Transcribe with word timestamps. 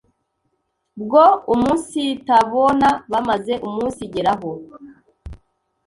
bwo 1.01 1.25
umunsitabona 1.53 2.87
bamaze 3.11 3.53
umunsigeraho 3.67 4.51